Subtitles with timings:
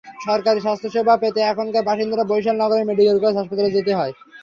[0.25, 4.13] সরকারি স্বাস্থ্যসেবা পেতে এখানকার বাসিন্দাদের বরিশাল নগরের মেডিকেল কলেজ হাসপাতালে যেতে হয়।